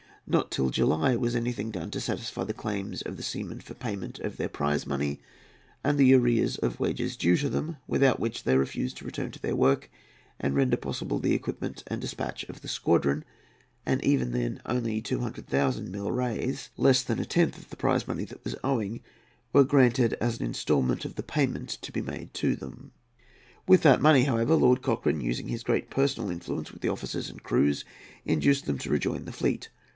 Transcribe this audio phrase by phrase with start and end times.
[0.25, 4.17] Not till July was anything done to satisfy the claims of the seamen for payment
[4.19, 5.21] of their prize money
[5.83, 9.39] and the arrears of wages due to them, without which they refused to return to
[9.39, 9.91] their work
[10.39, 13.25] and render possible the equipment and despatch of the squadron;
[13.85, 18.55] and even then only 200,000 milreis—less than a tenth of the prize money that was
[18.63, 22.91] owing—were granted as an instalment of the payment to be made to them.
[23.67, 27.43] With that money, however, Lord Cochrane, using his great personal influence with the officers and
[27.43, 27.83] crews,
[28.25, 29.69] induced them to rejoin the fleet.